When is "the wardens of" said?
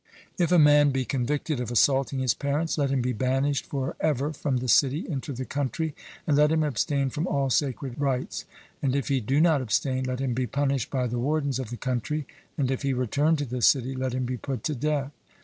11.05-11.69